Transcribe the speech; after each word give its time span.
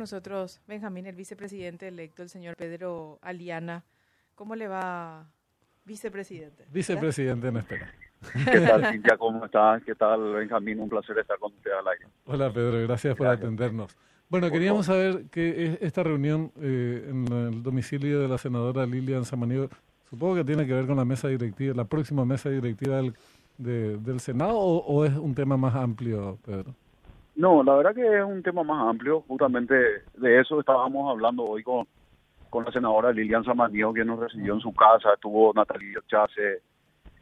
Nosotros, 0.00 0.62
Benjamín, 0.66 1.04
el 1.04 1.14
vicepresidente 1.14 1.86
electo, 1.86 2.22
el 2.22 2.30
señor 2.30 2.56
Pedro 2.56 3.18
Aliana. 3.20 3.84
¿Cómo 4.34 4.56
le 4.56 4.66
va, 4.66 5.30
vicepresidente? 5.84 6.64
Vicepresidente 6.72 7.48
en 7.48 7.58
espera. 7.58 7.92
¿Qué 8.50 8.60
tal, 8.60 8.86
Cintia? 8.90 9.18
¿Cómo 9.18 9.44
estás? 9.44 9.82
¿Qué 9.84 9.94
tal, 9.94 10.32
Benjamín? 10.32 10.80
Un 10.80 10.88
placer 10.88 11.18
estar 11.18 11.38
con 11.38 11.52
usted 11.52 11.70
al 11.72 11.86
aire. 11.88 12.06
Hola, 12.24 12.50
Pedro. 12.50 12.80
Gracias 12.88 13.14
por 13.14 13.26
atendernos. 13.26 13.94
Bueno, 14.30 14.50
queríamos 14.50 14.86
saber 14.86 15.26
que 15.26 15.76
esta 15.82 16.02
reunión 16.02 16.50
eh, 16.62 17.06
en 17.10 17.30
el 17.30 17.62
domicilio 17.62 18.20
de 18.20 18.28
la 18.28 18.38
senadora 18.38 18.86
Lilian 18.86 19.26
Samaniego, 19.26 19.68
supongo 20.08 20.36
que 20.36 20.44
tiene 20.44 20.66
que 20.66 20.72
ver 20.72 20.86
con 20.86 20.96
la 20.96 21.04
mesa 21.04 21.28
directiva, 21.28 21.74
la 21.76 21.84
próxima 21.84 22.24
mesa 22.24 22.48
directiva 22.48 23.02
del, 23.58 24.02
del 24.02 24.20
Senado, 24.20 24.56
o 24.56 25.04
es 25.04 25.12
un 25.12 25.34
tema 25.34 25.58
más 25.58 25.74
amplio, 25.74 26.38
Pedro? 26.42 26.74
No, 27.40 27.62
la 27.62 27.74
verdad 27.74 27.94
que 27.94 28.18
es 28.18 28.22
un 28.22 28.42
tema 28.42 28.62
más 28.62 28.86
amplio. 28.86 29.22
Justamente 29.22 29.74
de 30.18 30.40
eso 30.40 30.60
estábamos 30.60 31.10
hablando 31.10 31.42
hoy 31.44 31.62
con, 31.62 31.86
con 32.50 32.66
la 32.66 32.70
senadora 32.70 33.12
Lilian 33.12 33.44
Samaniego, 33.44 33.94
que 33.94 34.04
nos 34.04 34.20
recibió 34.20 34.52
en 34.52 34.60
su 34.60 34.74
casa. 34.74 35.14
Estuvo 35.14 35.50
Natalia 35.54 36.00
Chase, 36.06 36.60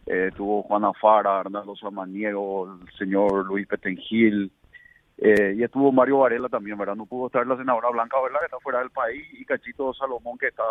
eh, 0.06 0.32
tuvo 0.36 0.64
Juana 0.64 0.92
Fara, 0.95 1.38
Arnaldo 1.38 1.76
Samaniego, 1.76 2.80
el 2.82 2.92
señor 2.98 3.46
Luis 3.46 3.68
Petengil, 3.68 4.50
eh, 5.18 5.54
y 5.56 5.62
estuvo 5.62 5.92
Mario 5.92 6.18
Varela 6.18 6.48
también, 6.48 6.76
¿verdad? 6.76 6.96
No 6.96 7.06
pudo 7.06 7.28
estar 7.28 7.46
la 7.46 7.56
senadora 7.56 7.90
Blanca 7.90 8.20
¿verdad? 8.20 8.40
que 8.40 8.46
está 8.46 8.59
fuera 8.59 8.80
del 8.80 8.90
país, 8.90 9.24
y 9.34 9.45
Cachito 9.45 9.95
Salomón, 9.95 10.37
que 10.37 10.48
está 10.48 10.64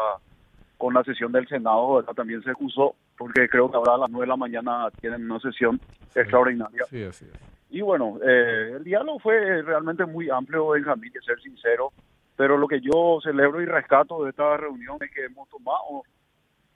con 0.77 0.93
la 0.93 1.05
sesión 1.05 1.31
del 1.31 1.47
Senado, 1.47 1.95
¿verdad? 1.95 2.13
También 2.16 2.43
se 2.43 2.49
excusó, 2.49 2.95
porque 3.17 3.47
creo 3.47 3.71
que 3.71 3.77
ahora 3.77 3.93
a 3.93 3.97
las 3.99 4.09
nueve 4.09 4.25
de 4.25 4.29
la 4.29 4.35
mañana 4.35 4.89
tienen 4.99 5.23
una 5.23 5.39
sesión 5.39 5.79
extraordinaria. 6.13 6.83
Sí, 6.89 7.02
es. 7.02 7.23
Y 7.70 7.81
bueno, 7.81 8.17
eh, 8.23 8.73
el 8.77 8.84
diálogo 8.84 9.20
fue 9.20 9.62
realmente 9.62 10.05
muy 10.05 10.30
amplio, 10.30 10.70
Benjamín, 10.70 11.12
de 11.12 11.21
ser 11.21 11.39
sincero, 11.41 11.91
pero 12.35 12.58
lo 12.58 12.67
que 12.67 12.80
yo 12.80 13.20
celebro 13.21 13.62
y 13.62 13.66
rescato 13.66 14.23
de 14.23 14.30
esta 14.30 14.55
reunión 14.58 14.98
es 15.02 15.12
que 15.12 15.25
hemos 15.25 15.49
tomado 15.49 16.03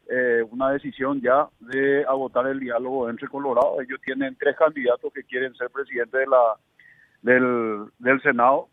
eh, 0.10 0.44
una 0.52 0.72
decisión 0.72 1.22
ya 1.22 1.48
de 1.60 2.04
agotar 2.06 2.48
el 2.48 2.60
diálogo 2.60 3.10
entre 3.10 3.30
Colorado. 3.30 3.80
Ellos 3.80 4.02
tienen 4.04 4.36
tres 4.36 4.58
candidatos 4.58 5.14
que 5.14 5.24
quieren 5.24 5.54
ser 5.56 5.70
presidente 5.70 6.18
de 6.18 6.28
la 6.28 6.56
del, 7.22 7.86
del 8.00 8.22
Senado. 8.22 8.68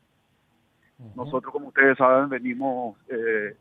Nosotros, 1.14 1.52
como 1.52 1.68
ustedes 1.68 1.96
saben, 1.96 2.28
venimos... 2.28 2.96
Eh, 3.08 3.54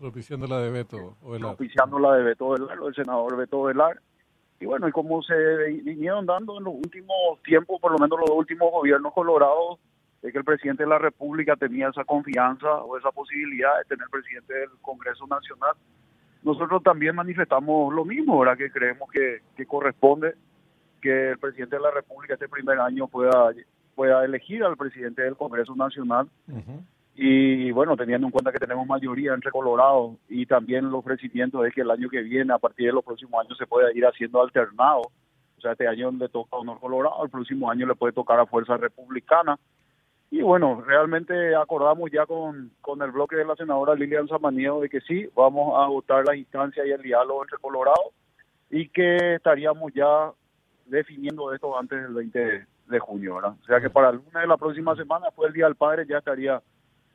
propiciando 0.00 0.48
la 0.48 0.58
de 0.58 0.70
Beto 0.70 1.16
Velar. 1.22 1.54
Propiciando 1.54 1.98
la 2.00 2.14
de 2.16 2.24
Beto 2.24 2.48
Velar, 2.50 2.78
el 2.84 2.94
senador 2.94 3.36
Beto 3.36 3.62
Velar. 3.62 4.00
Y 4.60 4.66
bueno, 4.66 4.86
y 4.86 4.92
como 4.92 5.22
se 5.22 5.34
vinieron 5.82 6.26
dando 6.26 6.58
en 6.58 6.64
los 6.64 6.74
últimos 6.74 7.42
tiempos, 7.42 7.80
por 7.80 7.92
lo 7.92 7.98
menos 7.98 8.20
los 8.20 8.30
últimos 8.30 8.70
gobiernos 8.70 9.12
colorados, 9.14 9.78
de 10.20 10.30
que 10.30 10.38
el 10.38 10.44
presidente 10.44 10.82
de 10.82 10.88
la 10.90 10.98
República 10.98 11.56
tenía 11.56 11.88
esa 11.88 12.04
confianza 12.04 12.70
o 12.82 12.98
esa 12.98 13.10
posibilidad 13.10 13.78
de 13.78 13.84
tener 13.84 14.06
presidente 14.10 14.52
del 14.52 14.68
Congreso 14.82 15.26
Nacional, 15.26 15.72
nosotros 16.42 16.82
también 16.82 17.14
manifestamos 17.14 17.92
lo 17.92 18.04
mismo, 18.04 18.34
ahora 18.34 18.54
que 18.54 18.70
creemos 18.70 19.10
que, 19.10 19.40
que 19.56 19.64
corresponde 19.64 20.34
que 21.00 21.30
el 21.30 21.38
presidente 21.38 21.76
de 21.76 21.82
la 21.82 21.90
República 21.90 22.34
este 22.34 22.48
primer 22.48 22.78
año 22.80 23.08
pueda, 23.08 23.52
pueda 23.94 24.24
elegir 24.24 24.62
al 24.62 24.76
presidente 24.76 25.22
del 25.22 25.36
Congreso 25.36 25.74
Nacional. 25.74 26.28
Y 27.14 27.70
bueno, 27.72 27.96
teniendo 27.96 28.26
en 28.26 28.30
cuenta 28.30 28.52
que 28.52 28.58
tenemos 28.58 28.86
mayoría 28.86 29.34
entre 29.34 29.50
Colorado 29.50 30.16
y 30.28 30.46
también 30.46 30.86
el 30.86 30.94
ofrecimiento 30.94 31.60
de 31.60 31.70
que 31.72 31.82
el 31.82 31.90
año 31.90 32.08
que 32.08 32.22
viene, 32.22 32.52
a 32.52 32.58
partir 32.58 32.86
de 32.86 32.92
los 32.92 33.04
próximos 33.04 33.44
años, 33.44 33.58
se 33.58 33.66
pueda 33.66 33.92
ir 33.92 34.06
haciendo 34.06 34.40
alternado. 34.40 35.02
O 35.02 35.60
sea, 35.60 35.72
este 35.72 35.86
año 35.86 36.10
le 36.12 36.28
toca 36.28 36.56
a 36.56 36.60
Honor 36.60 36.80
Colorado, 36.80 37.24
el 37.24 37.30
próximo 37.30 37.70
año 37.70 37.86
le 37.86 37.94
puede 37.94 38.12
tocar 38.12 38.40
a 38.40 38.46
Fuerza 38.46 38.76
Republicana. 38.76 39.58
Y 40.30 40.42
bueno, 40.42 40.82
realmente 40.86 41.54
acordamos 41.56 42.10
ya 42.10 42.24
con, 42.24 42.70
con 42.80 43.02
el 43.02 43.10
bloque 43.10 43.36
de 43.36 43.44
la 43.44 43.56
senadora 43.56 43.94
Lilian 43.94 44.28
Samaniego 44.28 44.80
de 44.80 44.88
que 44.88 45.00
sí, 45.00 45.28
vamos 45.34 45.74
a 45.76 45.88
votar 45.88 46.24
la 46.24 46.36
instancia 46.36 46.86
y 46.86 46.92
el 46.92 47.02
diálogo 47.02 47.42
entre 47.42 47.58
Colorado 47.58 48.12
y 48.70 48.88
que 48.88 49.34
estaríamos 49.34 49.92
ya 49.92 50.32
definiendo 50.86 51.52
esto 51.52 51.76
antes 51.76 52.00
del 52.00 52.14
20 52.14 52.66
de, 52.86 52.98
junio, 52.98 53.36
¿verdad? 53.36 53.54
O 53.60 53.66
sea 53.66 53.80
que 53.80 53.90
para 53.90 54.10
el 54.10 54.16
lunes 54.16 54.32
de 54.32 54.46
la 54.46 54.56
próxima 54.56 54.96
semana, 54.96 55.26
después 55.26 55.48
del 55.48 55.54
Día 55.54 55.64
del 55.66 55.76
Padre, 55.76 56.06
ya 56.08 56.18
estaría 56.18 56.62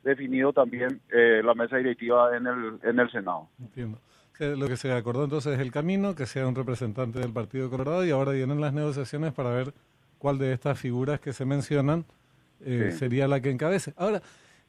definido 0.06 0.52
también 0.52 1.00
eh, 1.10 1.42
la 1.44 1.54
mesa 1.54 1.76
directiva 1.76 2.34
en 2.34 2.46
el, 2.46 2.78
en 2.82 2.98
el 2.98 3.10
Senado. 3.10 3.48
Entiendo. 3.60 3.98
Lo 4.38 4.68
que 4.68 4.76
se 4.76 4.92
acordó 4.92 5.24
entonces 5.24 5.54
es 5.54 5.60
el 5.60 5.72
camino, 5.72 6.14
que 6.14 6.26
sea 6.26 6.46
un 6.46 6.54
representante 6.54 7.18
del 7.18 7.32
Partido 7.32 7.70
Colorado 7.70 8.04
y 8.04 8.10
ahora 8.10 8.32
vienen 8.32 8.60
las 8.60 8.72
negociaciones 8.72 9.32
para 9.32 9.50
ver 9.50 9.72
cuál 10.18 10.38
de 10.38 10.52
estas 10.52 10.78
figuras 10.78 11.20
que 11.20 11.32
se 11.32 11.46
mencionan 11.46 12.04
eh, 12.60 12.92
sería 12.92 13.28
la 13.28 13.40
que 13.40 13.50
encabece. 13.50 13.94
Ahora, 13.96 14.20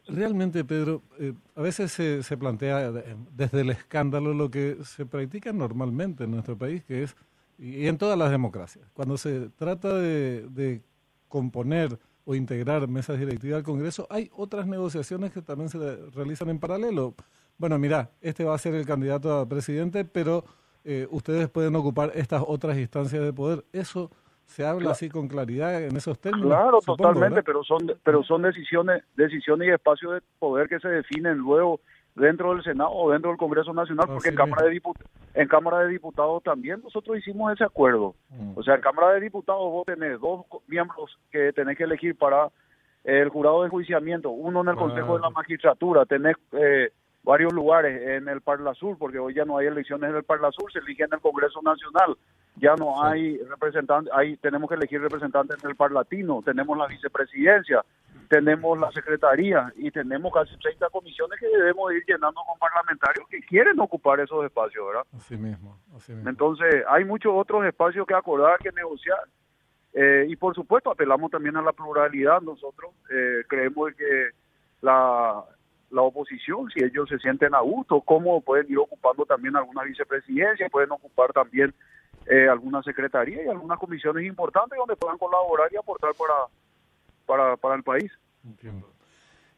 realmente, 0.08 0.64
Pedro, 0.64 1.02
eh, 1.20 1.34
a 1.56 1.62
veces 1.62 1.92
se, 1.92 2.24
se, 2.24 2.38
plantea 2.38 2.92
desde 2.92 3.62
el 3.62 3.70
escándalo 3.70 4.34
lo 4.34 4.50
que 4.50 4.78
se 4.84 5.06
practica 5.06 5.52
normalmente 5.52 6.24
en 6.24 6.32
nuestro 6.32 6.58
país, 6.58 6.84
que 6.86 7.04
es, 7.04 7.16
y 7.58 7.88
en 7.88 7.98
todas 7.98 8.18
las 8.18 8.32
democracias, 8.32 8.88
cuando 8.94 9.18
se 9.18 9.50
trata 9.50 9.96
de, 9.96 10.48
de 10.50 10.82
componer 11.28 12.00
o 12.28 12.36
integrar 12.36 12.86
mesas 12.90 13.18
directivas 13.18 13.60
al 13.60 13.64
Congreso, 13.64 14.06
hay 14.10 14.30
otras 14.36 14.68
negociaciones 14.68 15.32
que 15.32 15.42
también 15.42 15.70
se 15.70 15.78
realizan 16.14 16.50
en 16.50 16.60
paralelo. 16.60 17.16
Bueno, 17.58 17.80
mira, 17.80 18.12
este 18.20 18.44
va 18.44 18.54
a 18.54 18.58
ser 18.58 18.76
el 18.76 18.86
candidato 18.86 19.34
a 19.34 19.48
presidente, 19.48 20.04
pero 20.04 20.44
eh, 20.84 21.08
ustedes 21.10 21.48
pueden 21.48 21.74
ocupar 21.78 22.12
estas 22.16 22.44
otras 22.46 22.78
instancias 22.78 23.24
de 23.24 23.32
poder. 23.32 23.64
Eso 23.72 24.12
se 24.46 24.66
habla 24.66 24.92
así 24.92 25.08
con 25.08 25.30
claridad 25.30 25.82
en 25.82 25.96
esos 25.96 26.20
términos. 26.20 26.50
Claro, 26.50 26.80
totalmente, 26.86 27.44
pero 27.44 27.64
son 27.64 27.94
pero 28.04 28.22
son 28.24 28.42
decisiones 28.42 29.04
decisiones 29.16 29.70
y 29.70 29.72
espacios 29.72 30.16
de 30.16 30.22
poder 30.38 30.68
que 30.68 30.82
se 30.82 30.90
definen 30.90 31.38
luego 31.38 31.80
dentro 32.18 32.54
del 32.54 32.64
Senado 32.64 32.92
o 32.92 33.12
dentro 33.12 33.30
del 33.30 33.38
Congreso 33.38 33.74
Nacional, 33.74 34.08
porque 34.08 34.30
en 34.30 34.36
Cámara, 34.36 34.66
de 34.66 34.72
Diputados, 34.72 35.12
en 35.34 35.48
Cámara 35.48 35.80
de 35.80 35.90
Diputados 35.90 36.44
también 36.44 36.82
nosotros 36.84 37.18
hicimos 37.18 37.54
ese 37.54 37.64
acuerdo. 37.64 38.16
Mm. 38.30 38.54
O 38.56 38.64
sea, 38.64 38.76
en 38.76 38.82
Cámara 38.82 39.14
de 39.14 39.22
Diputados 39.22 39.72
vos 39.72 39.86
tenés 39.86 40.20
dos 40.20 40.46
miembros 40.68 41.18
que 41.32 41.54
tenés 41.54 41.78
que 41.78 41.84
elegir 41.84 42.16
para 42.18 42.50
el 43.04 43.30
jurado 43.30 43.62
de 43.62 43.68
enjuiciamiento, 43.68 44.30
uno 44.32 44.62
en 44.62 44.70
el 44.70 44.76
Consejo 44.76 45.16
de 45.16 45.22
la 45.22 45.30
Magistratura, 45.30 46.06
tenés 46.06 46.36
eh, 46.52 46.90
varios 47.24 47.54
lugares 47.54 48.02
en 48.06 48.28
el 48.28 48.42
Parla 48.42 48.74
Sur, 48.74 48.98
porque 48.98 49.20
hoy 49.20 49.34
ya 49.34 49.46
no 49.46 49.58
hay 49.58 49.68
elecciones 49.68 50.10
en 50.10 50.16
el 50.18 50.24
Parla 50.24 50.52
Sur, 50.52 50.72
se 50.74 50.80
elige 50.80 51.04
en 51.04 51.14
el 51.14 51.22
Congreso 51.22 51.62
Nacional, 51.62 52.18
ya 52.58 52.76
no 52.76 53.02
hay 53.02 53.38
representantes, 53.38 54.12
ahí 54.14 54.36
tenemos 54.38 54.68
que 54.68 54.76
elegir 54.76 55.00
representantes 55.02 55.64
en 55.64 55.70
el 55.70 55.76
Parlatino, 55.76 56.42
tenemos 56.44 56.78
la 56.78 56.88
vicepresidencia, 56.88 57.84
tenemos 58.28 58.80
la 58.80 58.92
secretaría 58.92 59.72
y 59.76 59.92
tenemos 59.92 60.32
casi 60.34 60.56
30 60.58 60.90
comisiones 60.90 61.40
que 61.40 61.48
debemos 61.48 61.92
ir 61.94 62.04
llenando 62.06 62.42
con 62.46 62.58
parlamentarios 62.60 63.28
que 63.30 63.42
quieren 63.42 63.80
ocupar 63.80 64.20
esos 64.20 64.46
espacios, 64.46 64.86
¿verdad? 64.88 65.04
Así 65.16 65.38
mismo, 65.38 65.80
así 65.96 66.14
mismo. 66.14 66.30
Entonces, 66.30 66.84
hay 66.88 67.06
muchos 67.06 67.34
otros 67.36 67.66
espacios 67.66 68.06
que 68.06 68.14
acordar, 68.14 68.60
que 68.60 68.72
negociar. 68.72 69.20
Eh, 69.94 70.28
y 70.30 70.36
por 70.36 70.54
supuesto, 70.54 70.92
apelamos 70.92 71.32
también 71.32 71.58
a 71.58 71.62
la 71.62 71.72
pluralidad. 71.72 72.42
Nosotros 72.42 72.92
eh, 73.10 73.44
creemos 73.48 73.94
que 73.96 74.30
la, 74.82 75.44
la 75.90 76.02
oposición, 76.02 76.70
si 76.70 76.84
ellos 76.84 77.10
se 77.10 77.18
sienten 77.20 77.56
a 77.56 77.62
gusto, 77.62 78.02
cómo 78.02 78.42
pueden 78.42 78.70
ir 78.70 78.78
ocupando 78.78 79.26
también 79.26 79.56
alguna 79.56 79.84
vicepresidencia, 79.84 80.70
pueden 80.70 80.92
ocupar 80.92 81.34
también 81.34 81.74
eh, 82.26 82.48
alguna 82.50 82.84
secretaría 82.84 83.44
y 83.44 83.48
algunas 83.48 83.80
comisiones 83.80 84.26
importantes 84.26 84.78
donde 84.78 84.98
puedan 84.98 85.18
colaborar 85.18 85.72
y 85.72 85.78
aportar 85.78 86.12
para 86.18 86.34
para, 87.28 87.56
para 87.58 87.76
el 87.76 87.84
país. 87.84 88.12
Entiendo. 88.44 88.90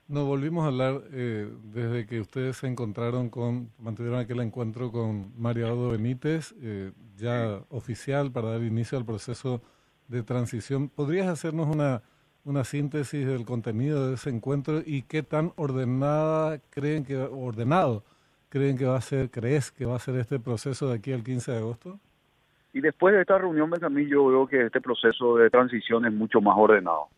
Nos 0.10 0.26
volvimos 0.26 0.66
a 0.66 0.70
hablar 0.70 1.04
eh, 1.12 1.48
desde 1.66 2.08
que 2.08 2.20
ustedes 2.20 2.58
se 2.58 2.68
encontraron 2.68 3.30
con, 3.30 3.70
mantuvieron 3.78 4.20
aquel 4.20 4.40
encuentro 4.40 4.92
con 4.92 5.32
Mario 5.40 5.68
Audo 5.68 5.92
Benítez, 5.92 6.56
eh, 6.64 6.92
ya 7.16 7.62
oficial 7.70 8.32
para 8.32 8.50
dar 8.50 8.64
inicio 8.64 8.98
al 8.98 9.06
proceso 9.06 9.62
de 10.08 10.24
transición. 10.24 10.90
¿Podrías 10.90 11.28
hacernos 11.28 11.68
una, 11.68 12.02
una 12.44 12.64
síntesis 12.64 13.28
del 13.28 13.46
contenido 13.46 14.10
de 14.10 14.16
ese 14.16 14.32
encuentro 14.32 14.82
y 14.84 15.04
qué 15.04 15.22
tan 15.22 15.54
ordenada 15.58 16.60
creen 16.72 17.06
que, 17.06 17.16
ordenado 17.16 18.04
creen 18.50 18.80
que 18.80 18.86
va 18.86 18.98
a 18.98 19.02
ser, 19.02 19.30
crees 19.30 19.72
que 19.72 19.86
va 19.86 19.96
a 19.96 20.00
ser 20.00 20.16
este 20.16 20.40
proceso 20.40 20.90
de 20.90 20.96
aquí 20.96 21.14
al 21.14 21.24
15 21.24 21.52
de 21.52 21.58
agosto? 21.60 22.00
Y 22.74 22.82
después 22.82 23.14
de 23.14 23.22
esta 23.22 23.38
reunión, 23.38 23.70
Benjamín, 23.70 24.08
yo 24.08 24.26
veo 24.26 24.48
que 24.48 24.66
este 24.66 24.82
proceso 24.82 25.38
de 25.38 25.52
transición 25.52 26.06
es 26.06 26.14
mucho 26.14 26.42
más 26.42 26.58
ordenado. 26.58 27.10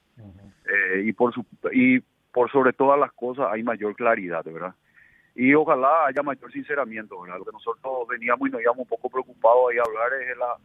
Eh, 0.71 1.03
y 1.05 1.13
por 1.13 1.33
su, 1.33 1.45
y 1.73 1.99
por 2.31 2.49
sobre 2.49 2.71
todas 2.71 2.97
las 2.99 3.11
cosas 3.11 3.47
hay 3.51 3.61
mayor 3.61 3.95
claridad, 3.95 4.43
¿verdad? 4.45 4.73
Y 5.35 5.53
ojalá 5.53 6.07
haya 6.07 6.23
mayor 6.23 6.51
sinceramiento, 6.51 7.19
¿verdad? 7.21 7.39
Lo 7.39 7.45
que 7.45 7.51
nosotros 7.51 8.07
veníamos 8.07 8.47
y 8.47 8.51
nos 8.51 8.61
íbamos 8.61 8.79
un 8.79 8.87
poco 8.87 9.09
preocupados 9.09 9.71
ahí 9.71 9.77
a 9.77 9.83
hablar 9.83 10.21
es 10.21 10.27
de 10.29 10.35
la, 10.35 10.55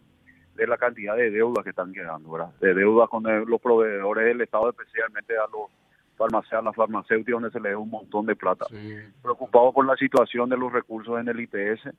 de 0.54 0.66
la 0.66 0.76
cantidad 0.76 1.16
de 1.16 1.30
deudas 1.30 1.64
que 1.64 1.70
están 1.70 1.92
quedando, 1.92 2.30
¿verdad? 2.30 2.52
De 2.60 2.74
deudas 2.74 3.08
con 3.08 3.24
los 3.24 3.60
proveedores 3.60 4.26
del 4.26 4.40
Estado, 4.40 4.70
especialmente 4.70 5.34
a 5.36 5.46
los 5.52 5.70
farmacéuticos, 6.16 6.64
las 6.64 6.76
farmacéuticas, 6.76 7.32
donde 7.32 7.50
se 7.50 7.60
les 7.60 7.72
da 7.72 7.78
un 7.78 7.90
montón 7.90 8.26
de 8.26 8.36
plata. 8.36 8.66
Preocupados 9.22 9.74
por 9.74 9.86
la 9.86 9.96
situación 9.96 10.48
de 10.48 10.56
los 10.56 10.72
recursos 10.72 11.18
en 11.20 11.28
el 11.28 11.40
IPS 11.40 11.90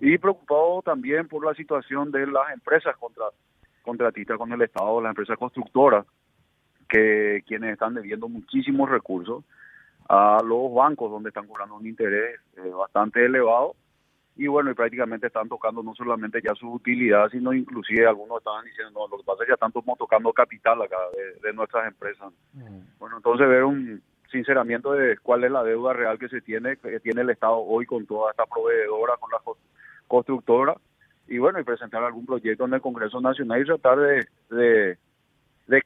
y 0.00 0.18
preocupados 0.18 0.84
también 0.84 1.26
por 1.26 1.44
la 1.44 1.54
situación 1.54 2.10
de 2.10 2.26
las 2.26 2.50
empresas 2.52 2.96
contra, 2.96 3.24
contratistas 3.82 4.36
con 4.36 4.52
el 4.52 4.62
Estado, 4.62 5.00
las 5.00 5.10
empresas 5.10 5.38
constructoras, 5.38 6.06
que 6.88 7.42
quienes 7.46 7.72
están 7.72 7.94
debiendo 7.94 8.28
muchísimos 8.28 8.88
recursos, 8.88 9.44
a 10.08 10.38
los 10.44 10.72
bancos 10.72 11.10
donde 11.10 11.30
están 11.30 11.46
cobrando 11.46 11.74
un 11.76 11.86
interés 11.86 12.38
eh, 12.56 12.70
bastante 12.70 13.24
elevado 13.24 13.74
y 14.36 14.48
bueno, 14.48 14.70
y 14.70 14.74
prácticamente 14.74 15.28
están 15.28 15.48
tocando 15.48 15.82
no 15.82 15.94
solamente 15.94 16.40
ya 16.44 16.54
su 16.54 16.70
utilidad, 16.70 17.28
sino 17.30 17.54
inclusive 17.54 18.06
algunos 18.06 18.38
estaban 18.38 18.66
diciendo, 18.66 18.92
no, 19.00 19.08
lo 19.08 19.16
que 19.16 19.24
pasa 19.24 19.42
es 19.42 19.46
que 19.46 19.50
ya 19.50 19.54
están 19.54 19.72
tocando 19.72 20.32
capital 20.32 20.82
acá 20.82 20.96
de, 21.42 21.52
nuestras 21.54 21.88
empresas. 21.88 22.32
Mm. 22.52 22.98
Bueno, 22.98 23.16
entonces 23.16 23.48
ver 23.48 23.64
un 23.64 24.02
sinceramiento 24.30 24.92
de 24.92 25.16
cuál 25.18 25.44
es 25.44 25.50
la 25.50 25.64
deuda 25.64 25.94
real 25.94 26.18
que 26.18 26.28
se 26.28 26.42
tiene, 26.42 26.76
que 26.76 27.00
tiene 27.00 27.22
el 27.22 27.30
Estado 27.30 27.56
hoy 27.56 27.86
con 27.86 28.04
toda 28.04 28.30
esta 28.30 28.44
proveedora, 28.44 29.14
con 29.18 29.30
la 29.30 29.40
constructora, 30.06 30.74
y 31.28 31.38
bueno, 31.38 31.58
y 31.58 31.64
presentar 31.64 32.04
algún 32.04 32.26
proyecto 32.26 32.66
en 32.66 32.74
el 32.74 32.82
Congreso 32.82 33.20
Nacional 33.22 33.62
y 33.62 33.64
tratar 33.64 33.98
de, 33.98 34.26
de, 34.50 34.98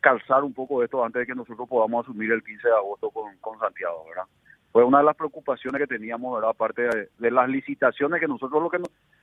calzar 0.00 0.44
un 0.44 0.52
poco 0.52 0.82
esto 0.82 1.04
antes 1.04 1.20
de 1.20 1.26
que 1.26 1.34
nosotros 1.34 1.68
podamos 1.68 2.04
asumir 2.04 2.30
el 2.32 2.42
15 2.42 2.68
de 2.68 2.74
agosto 2.74 3.10
con, 3.10 3.36
con 3.38 3.58
Santiago, 3.58 4.04
¿verdad? 4.08 4.24
Fue 4.72 4.84
una 4.84 4.98
de 4.98 5.04
las 5.04 5.16
preocupaciones 5.16 5.80
que 5.80 5.86
teníamos, 5.86 6.34
¿verdad? 6.34 6.50
Aparte 6.50 6.82
de, 7.18 7.30
las 7.30 7.48
licitaciones 7.48 8.20
que 8.20 8.28
nosotros 8.28 8.62
lo 8.62 8.70
que 8.70 8.78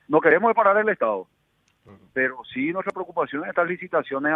no, 0.07 0.19
queremos 0.19 0.50
es 0.50 0.56
parar 0.56 0.77
el 0.77 0.89
Estado. 0.89 1.27
Pero 2.12 2.42
sí 2.54 2.74
nuestra 2.74 2.92
preocupación 2.92 3.44
es 3.44 3.50
estas 3.50 3.68
licitaciones 3.68 4.33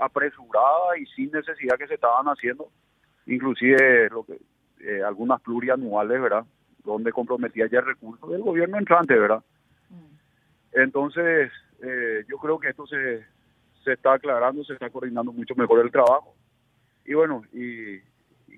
apresuradas 0.00 0.98
y 0.98 1.06
sin 1.06 1.30
necesidad 1.30 1.78
que 1.78 1.86
se 1.86 1.94
estaban 1.94 2.26
haciendo, 2.26 2.68
inclusive 3.26 4.10
lo 4.10 4.24
que 4.24 4.38
eh, 4.80 5.02
algunas 5.02 5.40
plurianuales, 5.40 6.20
¿verdad? 6.20 6.44
Donde 6.84 7.10
comprometía 7.10 7.68
ya 7.68 7.80
recursos 7.80 8.30
del 8.30 8.42
gobierno 8.42 8.76
entrante, 8.76 9.18
¿verdad? 9.18 9.42
Entonces, 10.72 11.50
eh, 11.82 12.24
yo 12.28 12.36
creo 12.36 12.58
que 12.58 12.68
esto 12.68 12.86
se, 12.86 13.24
se 13.84 13.92
está 13.92 14.14
aclarando, 14.14 14.64
se 14.64 14.74
está 14.74 14.90
coordinando 14.90 15.32
mucho 15.32 15.54
mejor 15.54 15.84
el 15.84 15.90
trabajo. 15.90 16.34
Y 17.04 17.14
bueno, 17.14 17.42
y, 17.52 17.98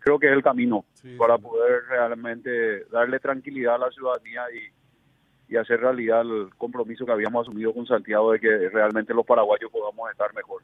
creo 0.01 0.19
que 0.19 0.27
es 0.27 0.33
el 0.33 0.43
camino 0.43 0.85
para 1.17 1.39
poder 1.39 1.85
realmente 1.89 2.85
darle 2.87 3.21
tranquilidad 3.21 3.77
a 3.77 3.87
la 3.87 3.91
ciudadanía 3.91 4.43
y, 4.53 5.53
y 5.55 5.57
hacer 5.57 5.81
realidad 5.81 6.23
el 6.23 6.51
compromiso 6.59 7.07
que 7.07 7.13
habíamos 7.13 7.47
asumido 7.47 7.73
con 7.73 7.87
Santiago 7.87 8.33
de 8.33 8.41
que 8.41 8.69
realmente 8.71 9.15
los 9.15 9.25
paraguayos 9.25 9.71
podamos 9.71 10.11
estar 10.11 10.35
mejor. 10.35 10.63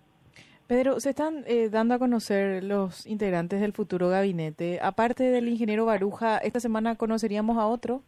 Pedro, 0.67 1.01
se 1.01 1.11
están 1.11 1.45
eh, 1.47 1.71
dando 1.71 1.95
a 1.95 1.99
conocer 1.99 2.63
los 2.63 3.07
integrantes 3.07 3.61
del 3.61 3.73
futuro 3.73 4.09
gabinete. 4.09 4.81
Aparte 4.83 5.25
del 5.25 5.49
ingeniero 5.49 5.87
Baruja, 5.87 6.39
¿esta 6.39 6.61
semana 6.61 6.97
conoceríamos 6.97 7.57
a 7.57 7.67
otro? 7.67 8.03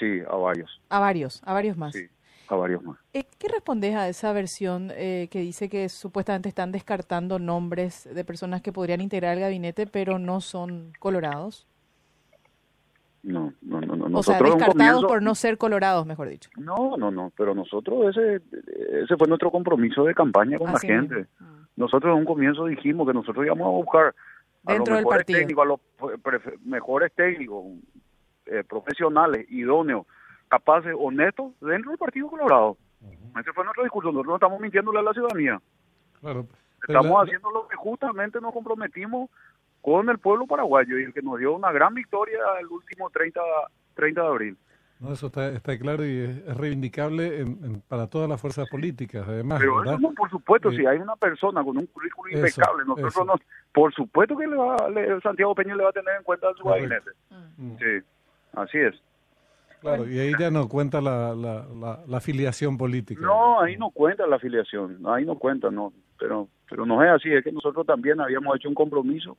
Sí, 0.00 0.20
a 0.28 0.36
varios. 0.36 0.80
A 0.88 0.98
varios, 0.98 1.42
a 1.44 1.52
varios 1.52 1.76
más. 1.76 1.92
Sí 1.92 2.08
a 2.52 2.56
varios 2.56 2.82
más. 2.82 2.98
Eh, 3.12 3.24
¿Qué 3.38 3.48
respondes 3.48 3.94
a 3.94 4.08
esa 4.08 4.32
versión 4.32 4.90
eh, 4.94 5.28
que 5.30 5.40
dice 5.40 5.68
que 5.68 5.88
supuestamente 5.88 6.48
están 6.48 6.72
descartando 6.72 7.38
nombres 7.38 8.08
de 8.12 8.24
personas 8.24 8.62
que 8.62 8.72
podrían 8.72 9.00
integrar 9.00 9.34
el 9.34 9.40
gabinete, 9.40 9.86
pero 9.86 10.18
no 10.18 10.40
son 10.40 10.92
colorados? 10.98 11.66
No, 13.22 13.52
no, 13.62 13.80
no. 13.80 13.96
no. 13.96 14.18
O 14.18 14.22
sea, 14.22 14.38
descartados 14.38 15.04
por 15.04 15.22
no 15.22 15.34
ser 15.34 15.56
colorados, 15.56 16.06
mejor 16.06 16.28
dicho. 16.28 16.50
No, 16.56 16.96
no, 16.96 17.10
no, 17.10 17.32
pero 17.36 17.54
nosotros 17.54 18.16
ese, 18.16 18.42
ese 19.04 19.16
fue 19.16 19.28
nuestro 19.28 19.50
compromiso 19.50 20.04
de 20.04 20.14
campaña 20.14 20.58
con 20.58 20.72
la 20.72 20.78
gente. 20.80 21.26
Ah. 21.40 21.44
Nosotros 21.76 22.12
en 22.12 22.18
un 22.18 22.24
comienzo 22.24 22.66
dijimos 22.66 23.06
que 23.06 23.14
nosotros 23.14 23.46
íbamos 23.46 23.66
a 23.66 23.70
buscar 23.70 24.14
a 24.66 24.74
los 24.74 24.90
mejores 24.90 25.26
técnicos, 25.26 25.62
a 25.62 25.68
los 25.68 25.80
mejores 26.64 27.12
técnicos, 27.14 27.64
eh, 28.46 28.64
profesionales, 28.68 29.46
idóneos, 29.50 30.06
capaces, 30.52 30.94
honestos 30.98 31.52
dentro 31.62 31.92
del 31.92 31.98
Partido 31.98 32.28
Colorado. 32.28 32.76
Ese 33.40 33.52
fue 33.54 33.64
nuestro 33.64 33.84
discurso. 33.84 34.12
Nosotros 34.12 34.32
no 34.32 34.34
estamos 34.34 34.60
mintiéndole 34.60 34.98
a 34.98 35.02
la 35.02 35.12
ciudadanía. 35.14 35.58
Estamos 36.86 37.22
haciendo 37.22 37.50
lo 37.50 37.66
que 37.68 37.76
justamente 37.76 38.38
nos 38.38 38.52
comprometimos 38.52 39.30
con 39.80 40.10
el 40.10 40.18
pueblo 40.18 40.46
paraguayo 40.46 40.98
y 40.98 41.04
el 41.04 41.14
que 41.14 41.22
nos 41.22 41.38
dio 41.38 41.54
una 41.54 41.72
gran 41.72 41.94
victoria 41.94 42.38
el 42.60 42.66
último 42.66 43.08
30, 43.08 43.40
30 43.94 44.20
de 44.20 44.26
abril. 44.28 44.58
No, 45.00 45.14
eso 45.14 45.28
está, 45.28 45.48
está 45.48 45.78
claro 45.78 46.04
y 46.04 46.18
es, 46.18 46.56
reivindicable 46.56 47.46
para 47.88 48.06
todas 48.08 48.28
las 48.28 48.38
fuerzas 48.38 48.68
políticas, 48.68 49.26
además. 49.26 49.58
Pero 49.58 49.82
eso 49.82 49.98
no, 49.98 50.12
por 50.12 50.28
supuesto, 50.28 50.70
si 50.70 50.84
hay 50.84 50.98
una 50.98 51.16
persona 51.16 51.64
con 51.64 51.78
un 51.78 51.86
currículo 51.86 52.30
impecable, 52.30 52.84
nosotros 52.86 53.26
no, 53.26 53.34
por 53.72 53.92
supuesto 53.94 54.36
que 54.36 54.46
le 54.46 54.56
va, 54.56 54.76
Santiago 55.22 55.54
Peña 55.54 55.74
le 55.74 55.84
va 55.84 55.88
a 55.88 55.94
tener 55.94 56.14
en 56.18 56.22
cuenta 56.24 56.48
su 56.58 56.64
gabinete. 56.64 57.10
Mm. 57.56 57.76
Sí, 57.78 58.06
así 58.52 58.78
es. 58.78 58.94
Claro, 59.82 60.08
y 60.08 60.16
ahí 60.16 60.32
ya 60.38 60.48
no 60.48 60.68
cuenta 60.68 61.00
la, 61.00 61.34
la, 61.34 61.66
la, 62.06 62.16
afiliación 62.16 62.78
política. 62.78 63.20
No, 63.20 63.60
ahí 63.60 63.76
no 63.76 63.90
cuenta 63.90 64.26
la 64.28 64.36
afiliación, 64.36 65.00
ahí 65.06 65.24
no 65.24 65.36
cuenta, 65.36 65.72
no, 65.72 65.92
pero, 66.18 66.46
pero 66.70 66.86
no 66.86 67.02
es 67.02 67.10
así, 67.10 67.32
es 67.32 67.42
que 67.42 67.50
nosotros 67.50 67.84
también 67.84 68.20
habíamos 68.20 68.54
hecho 68.54 68.68
un 68.68 68.76
compromiso 68.76 69.36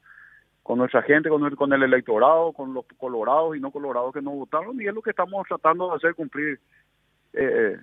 con 0.61 0.79
nuestra 0.79 1.01
gente, 1.01 1.29
con 1.29 1.45
el, 1.45 1.55
con 1.55 1.71
el 1.71 1.81
electorado, 1.81 2.51
con 2.51 2.73
los 2.73 2.83
colorados 2.97 3.55
y 3.55 3.61
no 3.61 3.71
colorados 3.71 4.13
que 4.13 4.21
nos 4.21 4.33
votaron, 4.33 4.81
y 4.81 4.85
es 4.85 4.93
lo 4.93 5.01
que 5.01 5.11
estamos 5.11 5.47
tratando 5.47 5.89
de 5.89 5.95
hacer 5.95 6.13
cumplir 6.13 6.59
eh, 7.31 7.77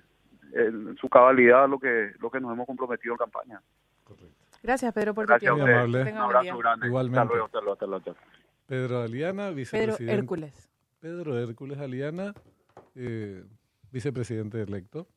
en 0.53 0.95
su 0.97 1.09
cabalidad 1.09 1.67
lo 1.67 1.79
que, 1.79 2.11
lo 2.19 2.29
que 2.29 2.39
nos 2.39 2.53
hemos 2.53 2.67
comprometido 2.67 3.15
en 3.15 3.17
campaña. 3.17 3.61
Gracias, 4.61 4.93
Pedro, 4.93 5.15
por 5.15 5.25
tu 5.25 5.35
tiempo. 5.39 5.63
Un 5.63 5.69
abrazo 5.71 6.57
grande. 6.59 6.87
Igualmente. 6.87 7.19
Hasta 7.19 7.33
luego, 7.33 7.73
hasta 7.73 7.85
luego, 7.87 8.15
Pedro 8.67 9.01
Aliana, 9.01 9.49
vicepresidente. 9.49 10.05
Pedro 10.05 10.19
Hércules. 10.19 10.69
Pedro 11.01 11.39
Hércules 11.39 11.79
Aliana, 11.79 12.33
eh, 12.95 13.43
vicepresidente 13.91 14.61
electo. 14.61 15.07